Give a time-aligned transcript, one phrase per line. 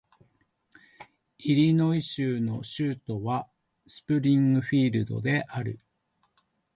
[1.37, 3.47] イリノイ州の州都は
[3.85, 5.79] スプリングフィールドである